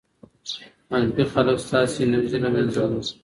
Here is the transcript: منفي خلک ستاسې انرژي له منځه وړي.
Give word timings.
منفي 0.91 1.23
خلک 1.33 1.57
ستاسې 1.65 1.99
انرژي 2.03 2.37
له 2.43 2.49
منځه 2.55 2.77
وړي. 2.83 3.01